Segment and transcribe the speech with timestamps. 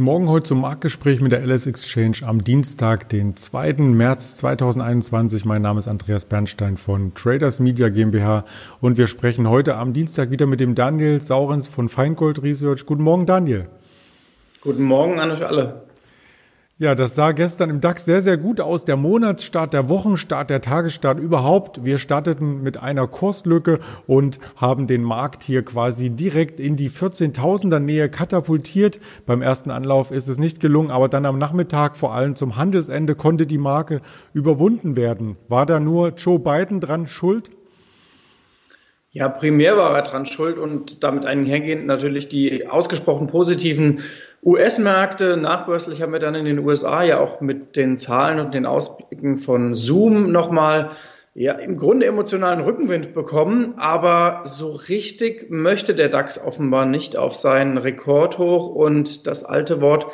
[0.00, 3.74] Guten Morgen heute zum Marktgespräch mit der LS Exchange am Dienstag, den 2.
[3.74, 5.44] März 2021.
[5.44, 8.46] Mein Name ist Andreas Bernstein von Traders Media GmbH
[8.80, 12.86] und wir sprechen heute am Dienstag wieder mit dem Daniel Saurens von Feingold Research.
[12.86, 13.66] Guten Morgen, Daniel.
[14.62, 15.82] Guten Morgen an euch alle.
[16.80, 18.86] Ja, das sah gestern im DAX sehr, sehr gut aus.
[18.86, 21.84] Der Monatsstart, der Wochenstart, der Tagesstart überhaupt.
[21.84, 27.80] Wir starteten mit einer Kurslücke und haben den Markt hier quasi direkt in die 14.000er
[27.80, 28.98] Nähe katapultiert.
[29.26, 33.14] Beim ersten Anlauf ist es nicht gelungen, aber dann am Nachmittag, vor allem zum Handelsende,
[33.14, 34.00] konnte die Marke
[34.32, 35.36] überwunden werden.
[35.48, 37.50] War da nur Joe Biden dran schuld?
[39.12, 44.02] Ja, primär war er dran schuld und damit einhergehend natürlich die ausgesprochen positiven
[44.44, 45.36] US-Märkte.
[45.36, 49.38] Nachbörslich haben wir dann in den USA ja auch mit den Zahlen und den Ausblicken
[49.38, 50.92] von Zoom nochmal
[51.34, 57.34] ja, im Grunde emotionalen Rückenwind bekommen, aber so richtig möchte der DAX offenbar nicht auf
[57.34, 60.06] seinen Rekordhoch und das alte Wort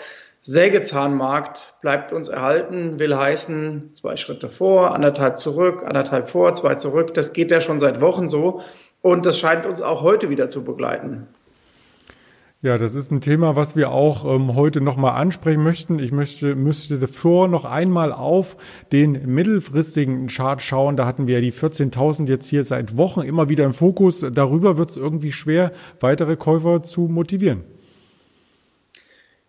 [0.49, 7.15] Sägezahnmarkt bleibt uns erhalten, will heißen, zwei Schritte vor, anderthalb zurück, anderthalb vor, zwei zurück.
[7.15, 8.61] Das geht ja schon seit Wochen so
[9.07, 11.29] und das scheint uns auch heute wieder zu begleiten.
[12.61, 16.01] Ja, das ist ein Thema, was wir auch ähm, heute nochmal ansprechen möchten.
[16.01, 18.57] Ich möchte, müsste davor noch einmal auf
[18.91, 20.97] den mittelfristigen Chart schauen.
[20.97, 24.25] Da hatten wir ja die 14.000 jetzt hier seit Wochen immer wieder im Fokus.
[24.33, 25.71] Darüber wird es irgendwie schwer,
[26.01, 27.63] weitere Käufer zu motivieren.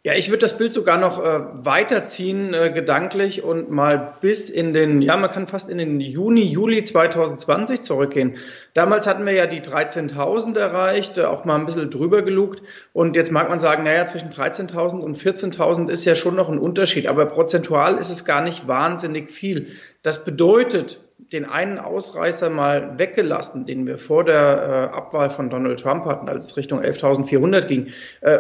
[0.08, 4.74] Ja, ich würde das Bild sogar noch äh, weiterziehen äh, gedanklich und mal bis in
[4.74, 8.38] den, ja, man kann fast in den Juni, Juli 2020 zurückgehen.
[8.74, 12.62] Damals hatten wir ja die 13.000 erreicht, äh, auch mal ein bisschen drüber gelugt.
[12.94, 16.58] Und jetzt mag man sagen, naja, zwischen 13.000 und 14.000 ist ja schon noch ein
[16.58, 17.08] Unterschied.
[17.08, 19.68] Aber prozentual ist es gar nicht wahnsinnig viel.
[20.04, 21.02] Das bedeutet,
[21.34, 26.30] den einen Ausreißer mal weggelassen, den wir vor der äh, Abwahl von Donald Trump hatten,
[26.30, 27.88] als es Richtung 11.400 ging,
[28.22, 28.40] äh,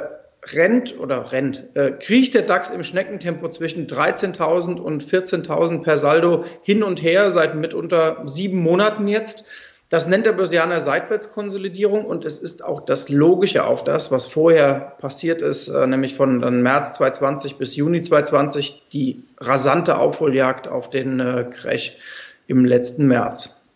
[0.55, 6.45] rennt oder rennt, äh, kriecht der DAX im Schneckentempo zwischen 13.000 und 14.000 per Saldo
[6.61, 9.45] hin und her seit mitunter sieben Monaten jetzt.
[9.89, 14.95] Das nennt der Börsianer Seitwärtskonsolidierung und es ist auch das Logische auf das, was vorher
[14.99, 20.89] passiert ist, äh, nämlich von dann März 2020 bis Juni 2020, die rasante Aufholjagd auf
[20.89, 21.95] den äh, Crash
[22.47, 23.66] im letzten März.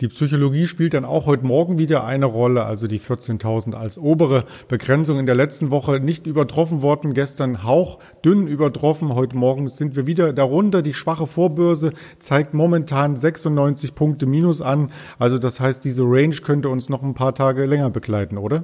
[0.00, 4.44] Die Psychologie spielt dann auch heute Morgen wieder eine Rolle, also die 14.000 als obere
[4.68, 10.06] Begrenzung in der letzten Woche nicht übertroffen worden, gestern hauchdünn übertroffen, heute Morgen sind wir
[10.06, 10.82] wieder darunter.
[10.82, 16.68] Die schwache Vorbörse zeigt momentan 96 Punkte minus an, also das heißt, diese Range könnte
[16.68, 18.62] uns noch ein paar Tage länger begleiten, oder?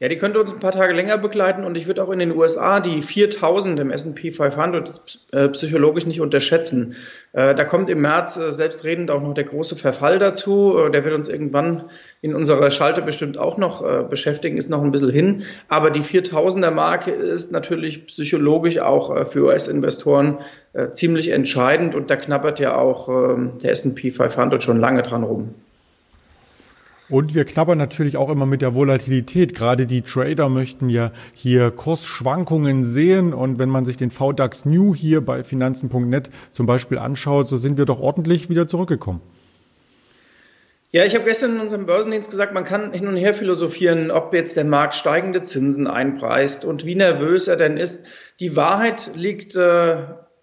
[0.00, 2.30] Ja, die könnte uns ein paar Tage länger begleiten und ich würde auch in den
[2.30, 6.94] USA die 4000 im S&P 500 äh, psychologisch nicht unterschätzen.
[7.32, 10.88] Äh, da kommt im März äh, selbstredend auch noch der große Verfall dazu.
[10.92, 15.10] Der wird uns irgendwann in unserer Schalte bestimmt auch noch beschäftigen, ist noch ein bisschen
[15.10, 15.42] hin.
[15.68, 20.38] Aber die 4000er Marke ist natürlich psychologisch auch für US-Investoren
[20.92, 25.54] ziemlich entscheidend und da knabbert ja auch ähm, der S&P 500 schon lange dran rum.
[27.10, 29.54] Und wir knabbern natürlich auch immer mit der Volatilität.
[29.54, 33.32] Gerade die Trader möchten ja hier Kursschwankungen sehen.
[33.32, 37.78] Und wenn man sich den VDAX New hier bei finanzen.net zum Beispiel anschaut, so sind
[37.78, 39.22] wir doch ordentlich wieder zurückgekommen.
[40.90, 44.32] Ja, ich habe gestern in unserem Börsendienst gesagt, man kann hin und her philosophieren, ob
[44.32, 48.06] jetzt der Markt steigende Zinsen einpreist und wie nervös er denn ist.
[48.40, 49.98] Die Wahrheit liegt äh,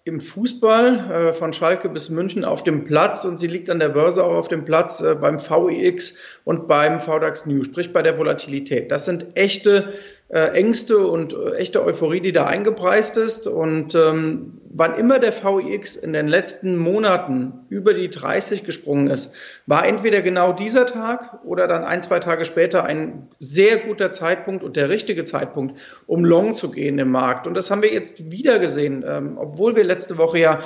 [0.06, 3.88] im Fußball äh, von Schalke bis München auf dem Platz und sie liegt an der
[3.88, 8.16] Börse auch auf dem Platz äh, beim VIX und beim VDAX New, sprich bei der
[8.16, 8.92] Volatilität.
[8.92, 9.94] Das sind echte
[10.28, 13.46] Ängste und äh, echte Euphorie, die da eingepreist ist.
[13.46, 19.34] Und ähm, wann immer der VIX in den letzten Monaten über die 30 gesprungen ist,
[19.66, 24.64] war entweder genau dieser Tag oder dann ein, zwei Tage später ein sehr guter Zeitpunkt
[24.64, 25.78] und der richtige Zeitpunkt,
[26.08, 27.46] um long zu gehen im Markt.
[27.46, 30.60] Und das haben wir jetzt wieder gesehen, ähm, obwohl wir letzte Woche ja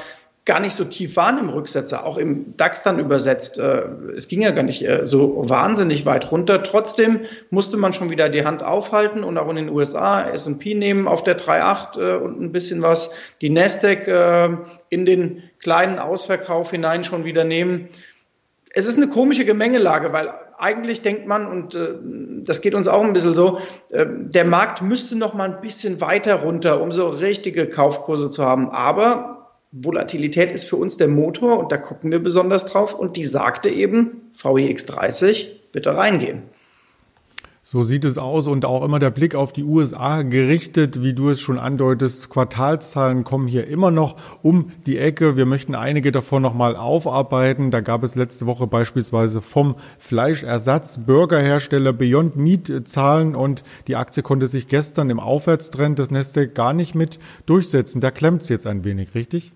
[0.46, 3.58] gar nicht so tief waren im Rücksetzer, auch im DAX dann übersetzt.
[3.58, 3.82] Äh,
[4.16, 6.62] es ging ja gar nicht äh, so wahnsinnig weit runter.
[6.62, 7.20] Trotzdem
[7.50, 11.22] musste man schon wieder die Hand aufhalten und auch in den USA S&P nehmen auf
[11.24, 13.10] der 3.8 äh, und ein bisschen was,
[13.40, 14.08] die Nasdaq
[14.88, 17.88] in den kleinen Ausverkauf hinein schon wieder nehmen.
[18.72, 21.94] Es ist eine komische Gemengelage, weil eigentlich denkt man, und äh,
[22.44, 23.58] das geht uns auch ein bisschen so,
[23.90, 28.44] äh, der Markt müsste noch mal ein bisschen weiter runter, um so richtige Kaufkurse zu
[28.44, 28.68] haben.
[28.70, 29.39] Aber
[29.72, 33.68] Volatilität ist für uns der Motor und da gucken wir besonders drauf und die sagte
[33.68, 36.42] eben, VIX 30, bitte reingehen.
[37.62, 41.30] So sieht es aus und auch immer der Blick auf die USA gerichtet, wie du
[41.30, 42.28] es schon andeutest.
[42.28, 45.36] Quartalszahlen kommen hier immer noch um die Ecke.
[45.36, 47.70] Wir möchten einige davon nochmal aufarbeiten.
[47.70, 54.24] Da gab es letzte Woche beispielsweise vom Fleischersatz Burgerhersteller Beyond Meat Zahlen und die Aktie
[54.24, 58.00] konnte sich gestern im Aufwärtstrend des Nasdaq gar nicht mit durchsetzen.
[58.00, 59.52] Da klemmt es jetzt ein wenig, richtig?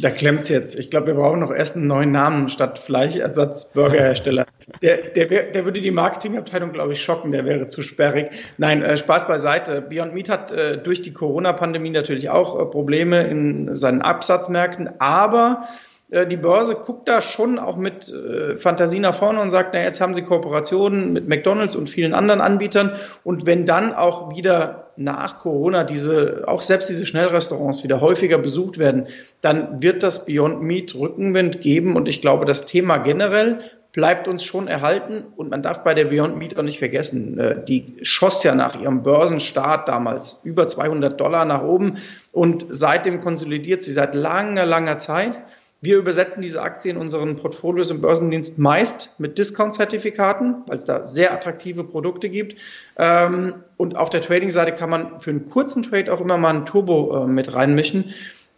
[0.00, 0.78] Da klemmt's jetzt.
[0.78, 4.46] Ich glaube, wir brauchen noch erst einen neuen Namen statt Fleischersatz-Burgerhersteller.
[4.82, 7.32] Der, der, der würde die Marketingabteilung, glaube ich, schocken.
[7.32, 8.30] Der wäre zu sperrig.
[8.58, 9.82] Nein, äh, Spaß beiseite.
[9.82, 15.68] Beyond Meat hat äh, durch die Corona-Pandemie natürlich auch äh, Probleme in seinen Absatzmärkten, aber
[16.10, 20.00] die Börse guckt da schon auch mit äh, Fantasie nach vorne und sagt, na, jetzt
[20.00, 22.92] haben sie Kooperationen mit McDonalds und vielen anderen Anbietern.
[23.24, 28.78] Und wenn dann auch wieder nach Corona diese, auch selbst diese Schnellrestaurants wieder häufiger besucht
[28.78, 29.06] werden,
[29.42, 31.94] dann wird das Beyond Meat Rückenwind geben.
[31.94, 33.60] Und ich glaube, das Thema generell
[33.92, 35.24] bleibt uns schon erhalten.
[35.36, 38.80] Und man darf bei der Beyond Meat auch nicht vergessen, äh, die schoss ja nach
[38.80, 41.98] ihrem Börsenstart damals über 200 Dollar nach oben.
[42.32, 45.38] Und seitdem konsolidiert sie seit langer, langer Zeit.
[45.80, 51.04] Wir übersetzen diese Aktien in unseren Portfolios im Börsendienst meist mit Discount-Zertifikaten, weil es da
[51.04, 52.56] sehr attraktive Produkte gibt.
[52.96, 56.66] Ähm, und auf der Trading-Seite kann man für einen kurzen Trade auch immer mal ein
[56.66, 58.12] Turbo äh, mit reinmischen.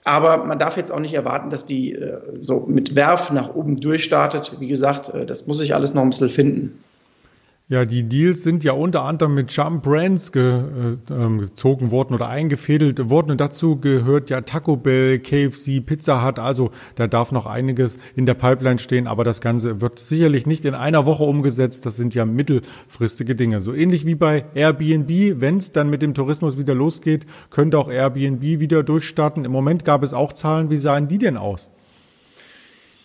[0.05, 3.79] Aber man darf jetzt auch nicht erwarten, dass die äh, so mit Werf nach oben
[3.79, 4.57] durchstartet.
[4.59, 6.83] Wie gesagt, äh, das muss sich alles noch ein bisschen finden.
[7.71, 12.15] Ja, die Deals sind ja unter anderem mit Jump Brands ge, äh, ähm, gezogen worden
[12.15, 13.31] oder eingefädelt worden.
[13.31, 16.41] Und dazu gehört ja Taco Bell, KFC, Pizza Hut.
[16.41, 19.07] Also da darf noch einiges in der Pipeline stehen.
[19.07, 21.87] Aber das Ganze wird sicherlich nicht in einer Woche umgesetzt.
[21.87, 23.61] Das sind ja mittelfristige Dinge.
[23.61, 25.41] So ähnlich wie bei Airbnb.
[25.41, 29.45] Wenn es dann mit dem Tourismus wieder losgeht, könnte auch Airbnb wieder durchstarten.
[29.45, 30.71] Im Moment gab es auch Zahlen.
[30.71, 31.71] Wie sahen die denn aus?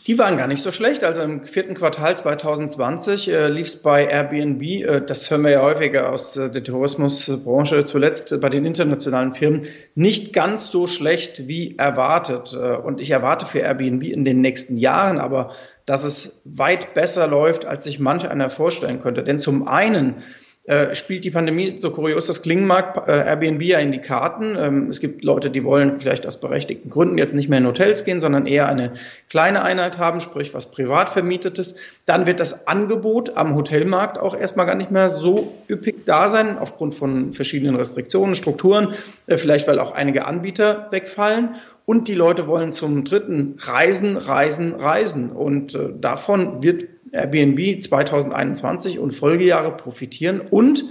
[0.07, 1.03] Die waren gar nicht so schlecht.
[1.03, 5.61] Also im vierten Quartal 2020 äh, lief es bei Airbnb, äh, das hören wir ja
[5.63, 9.63] häufiger aus äh, der Tourismusbranche, zuletzt bei den internationalen Firmen,
[9.95, 12.53] nicht ganz so schlecht wie erwartet.
[12.53, 15.53] Äh, und ich erwarte für Airbnb in den nächsten Jahren aber,
[15.87, 19.23] dass es weit besser läuft, als sich manch einer vorstellen könnte.
[19.23, 20.21] Denn zum einen
[20.67, 24.57] äh, spielt die Pandemie, so kurios das klingen mag, äh, Airbnb ja in die Karten.
[24.57, 28.03] Ähm, es gibt Leute, die wollen vielleicht aus berechtigten Gründen jetzt nicht mehr in Hotels
[28.03, 28.93] gehen, sondern eher eine
[29.29, 31.75] kleine Einheit haben, sprich was privat vermietetes.
[32.07, 36.57] Dann wird das Angebot am Hotelmarkt auch erstmal gar nicht mehr so üppig da sein,
[36.57, 38.95] aufgrund von verschiedenen Restriktionen, Strukturen,
[39.27, 41.57] äh, vielleicht weil auch einige Anbieter wegfallen.
[41.85, 45.31] Und die Leute wollen zum dritten reisen, reisen, reisen.
[45.31, 46.85] Und äh, davon wird
[47.15, 50.41] Airbnb 2021 und Folgejahre profitieren.
[50.41, 50.85] Und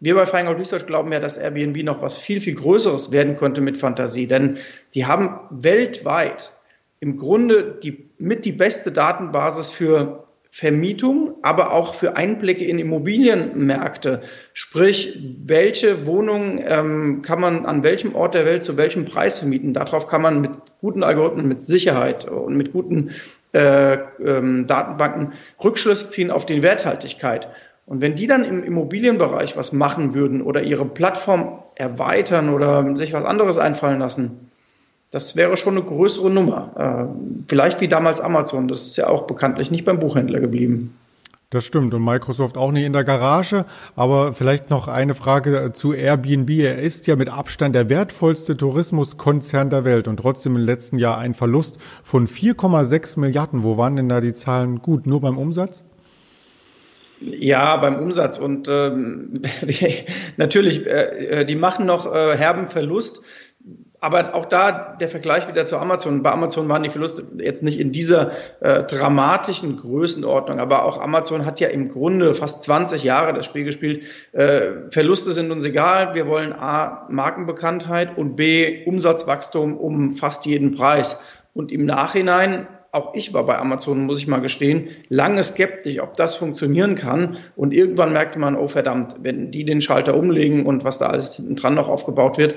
[0.00, 3.60] wir bei Feingold Research glauben ja, dass Airbnb noch was viel, viel Größeres werden könnte
[3.60, 4.26] mit Fantasie.
[4.26, 4.58] Denn
[4.94, 6.52] die haben weltweit
[7.00, 14.22] im Grunde die, mit die beste Datenbasis für Vermietung, aber auch für Einblicke in Immobilienmärkte.
[14.54, 19.74] Sprich, welche Wohnungen ähm, kann man an welchem Ort der Welt zu welchem Preis vermieten?
[19.74, 23.10] Darauf kann man mit guten Algorithmen, mit Sicherheit und mit guten
[23.56, 25.32] äh, ähm, Datenbanken
[25.62, 27.48] Rückschlüsse ziehen auf die Werthaltigkeit.
[27.86, 33.12] Und wenn die dann im Immobilienbereich was machen würden oder ihre Plattform erweitern oder sich
[33.12, 34.50] was anderes einfallen lassen,
[35.10, 37.08] das wäre schon eine größere Nummer.
[37.08, 38.68] Äh, vielleicht wie damals Amazon.
[38.68, 40.94] Das ist ja auch bekanntlich nicht beim Buchhändler geblieben.
[41.50, 43.66] Das stimmt und Microsoft auch nicht in der Garage.
[43.94, 46.50] Aber vielleicht noch eine Frage zu Airbnb.
[46.50, 51.18] Er ist ja mit Abstand der wertvollste Tourismuskonzern der Welt und trotzdem im letzten Jahr
[51.18, 53.62] ein Verlust von 4,6 Milliarden.
[53.62, 55.06] Wo waren denn da die Zahlen gut?
[55.06, 55.84] Nur beim Umsatz?
[57.20, 59.34] Ja, beim Umsatz und ähm,
[60.36, 63.22] natürlich, äh, die machen noch äh, herben Verlust
[64.00, 66.22] aber auch da der Vergleich wieder zu Amazon.
[66.22, 71.46] Bei Amazon waren die Verluste jetzt nicht in dieser äh, dramatischen Größenordnung, aber auch Amazon
[71.46, 74.04] hat ja im Grunde fast 20 Jahre das Spiel gespielt.
[74.32, 76.14] Äh, Verluste sind uns egal.
[76.14, 81.20] Wir wollen A, Markenbekanntheit und B, Umsatzwachstum um fast jeden Preis.
[81.54, 86.16] Und im Nachhinein auch ich war bei Amazon, muss ich mal gestehen, lange skeptisch, ob
[86.16, 87.36] das funktionieren kann.
[87.54, 91.36] Und irgendwann merkte man, oh verdammt, wenn die den Schalter umlegen und was da alles
[91.36, 92.54] hinten dran noch aufgebaut wird,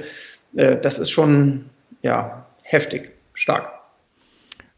[0.53, 1.70] das ist schon
[2.01, 3.79] ja, heftig, stark.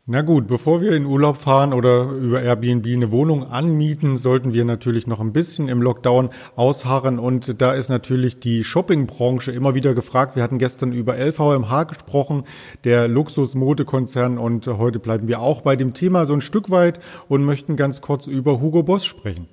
[0.08, 4.66] Na gut, bevor wir in Urlaub fahren oder über Airbnb eine Wohnung anmieten, sollten wir
[4.66, 7.20] natürlich noch ein bisschen im Lockdown ausharren.
[7.20, 10.36] Und da ist natürlich die Shoppingbranche immer wieder gefragt.
[10.36, 12.46] Wir hatten gestern über LVMH gesprochen,
[12.84, 14.40] der Luxusmodekonzern.
[14.40, 17.00] Und heute bleiben wir auch bei dem Thema so ein Stück weit
[17.30, 19.48] und möchten ganz kurz über Hugo Boss sprechen.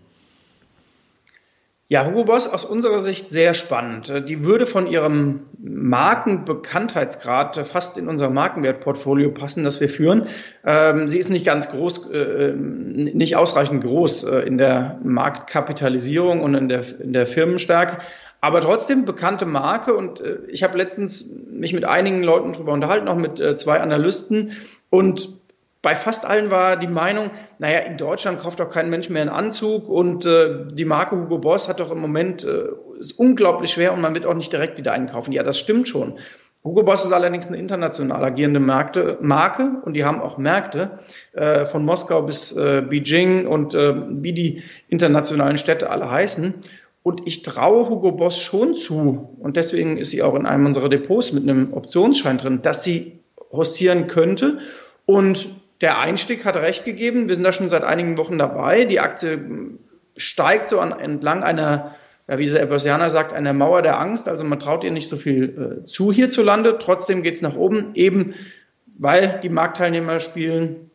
[1.91, 4.13] Ja, Hugo Boss aus unserer Sicht sehr spannend.
[4.29, 10.27] Die würde von ihrem Markenbekanntheitsgrad fast in unser Markenwertportfolio passen, das wir führen.
[10.67, 16.55] Ähm, sie ist nicht ganz groß, äh, nicht ausreichend groß äh, in der Marktkapitalisierung und
[16.55, 18.03] in der, in der Firmenstärke.
[18.43, 23.09] Aber trotzdem bekannte Marke und äh, ich habe letztens mich mit einigen Leuten darüber unterhalten,
[23.09, 24.53] auch mit äh, zwei Analysten
[24.91, 25.38] und
[25.89, 29.31] bei fast allen war die Meinung, naja, in Deutschland kauft doch kein Mensch mehr einen
[29.31, 32.65] Anzug und äh, die Marke Hugo Boss hat doch im Moment äh,
[33.01, 35.33] ist unglaublich schwer und man wird auch nicht direkt wieder einkaufen.
[35.33, 36.19] Ja, das stimmt schon.
[36.63, 40.99] Hugo Boss ist allerdings eine international agierende Märkte, Marke und die haben auch Märkte
[41.33, 46.53] äh, von Moskau bis äh, Beijing und äh, wie die internationalen Städte alle heißen.
[47.03, 50.91] Und ich traue Hugo Boss schon zu, und deswegen ist sie auch in einem unserer
[50.91, 54.59] Depots mit einem Optionsschein drin, dass sie hostieren könnte.
[55.07, 55.49] Und
[55.81, 57.29] der Einstieg hat recht gegeben.
[57.29, 58.85] Wir sind da schon seit einigen Wochen dabei.
[58.85, 59.39] Die Aktie
[60.17, 61.95] steigt so an, entlang einer,
[62.29, 64.29] ja, wie dieser Börsianer sagt, einer Mauer der Angst.
[64.29, 66.79] Also man traut ihr nicht so viel äh, zu hierzulande.
[66.79, 68.35] Trotzdem geht es nach oben, eben
[68.99, 70.89] weil die Marktteilnehmer spielen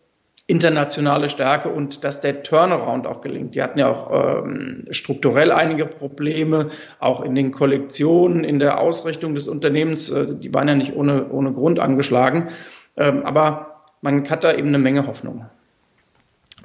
[0.46, 3.56] internationale Stärke und dass der Turnaround auch gelingt.
[3.56, 9.36] Die hatten ja auch ähm, strukturell einige Probleme, auch in den Kollektionen, in der Ausrichtung
[9.36, 10.10] des Unternehmens.
[10.10, 12.50] Äh, die waren ja nicht ohne, ohne Grund angeschlagen.
[12.98, 13.73] Ähm, aber
[14.04, 15.46] man hat da eben eine Menge Hoffnung.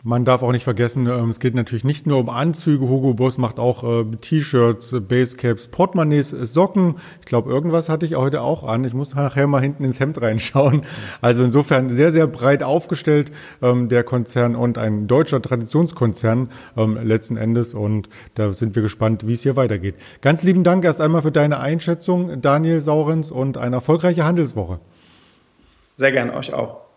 [0.04, 2.88] Man darf auch nicht vergessen, ähm, es geht natürlich nicht nur um Anzüge.
[2.88, 6.96] Hugo Boss macht auch äh, T-Shirts, Basecaps, Portemonnaies, Socken.
[7.20, 8.84] Ich glaube, irgendwas hatte ich heute auch an.
[8.84, 10.82] Ich muss nachher mal hinten ins Hemd reinschauen.
[11.20, 17.36] Also insofern sehr, sehr breit aufgestellt ähm, der Konzern und ein deutscher Traditionskonzern ähm, letzten
[17.36, 17.74] Endes.
[17.74, 19.96] Und da sind wir gespannt, wie es hier weitergeht.
[20.20, 24.78] Ganz lieben Dank erst einmal für deine Einschätzung, Daniel Saurens, und eine erfolgreiche Handelswoche.
[25.92, 26.87] Sehr gern euch auch.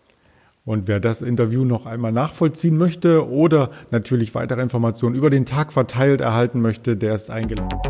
[0.64, 5.72] Und wer das Interview noch einmal nachvollziehen möchte oder natürlich weitere Informationen über den Tag
[5.72, 7.80] verteilt erhalten möchte, der ist eingeladen.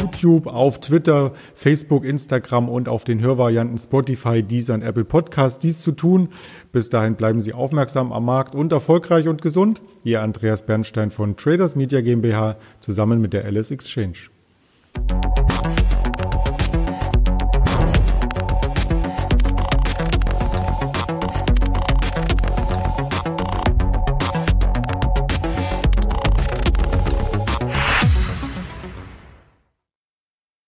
[0.00, 5.80] YouTube, auf Twitter, Facebook, Instagram und auf den Hörvarianten Spotify, Deezer und Apple Podcasts dies
[5.80, 6.30] zu tun.
[6.72, 9.82] Bis dahin bleiben Sie aufmerksam am Markt und erfolgreich und gesund.
[10.04, 14.30] Ihr Andreas Bernstein von Traders Media GmbH zusammen mit der LS Exchange.